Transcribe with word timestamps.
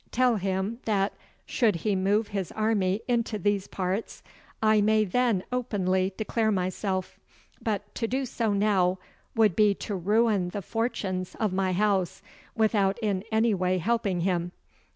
Tell 0.09 0.37
him 0.37 0.79
that, 0.85 1.13
should 1.45 1.75
he 1.75 1.95
move 1.95 2.29
his 2.29 2.51
army 2.53 3.01
into 3.07 3.37
these 3.37 3.67
parts, 3.67 4.23
I 4.59 4.81
may 4.81 5.05
then 5.05 5.43
openly 5.51 6.11
declare 6.17 6.51
myself; 6.51 7.19
but 7.61 7.93
to 7.93 8.07
do 8.07 8.25
so 8.25 8.51
now 8.51 8.97
would 9.35 9.55
be 9.55 9.75
to 9.75 9.93
ruin 9.95 10.49
the 10.49 10.63
fortunes 10.63 11.35
of 11.35 11.53
my 11.53 11.71
house, 11.73 12.23
without 12.55 12.97
in 12.97 13.23
any 13.31 13.53
way 13.53 13.77
helping 13.77 14.21
him. 14.21 14.53